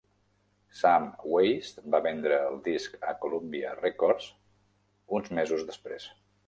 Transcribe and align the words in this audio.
Sam 0.77 1.03
Weiss 1.33 1.69
va 1.97 2.01
vendre 2.07 2.41
el 2.47 2.59
disc 2.71 2.99
a 3.13 3.15
Columbia 3.27 3.77
Records 3.83 4.35
uns 5.19 5.35
mesos 5.41 5.69
després. 5.73 6.15